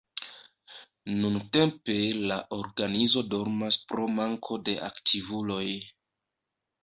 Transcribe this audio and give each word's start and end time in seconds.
Nuntempe 1.17 1.97
la 2.31 2.37
organizo 2.57 3.23
dormas 3.33 3.77
pro 3.91 4.07
manko 4.15 4.59
de 4.69 4.75
aktivuloj. 4.87 5.65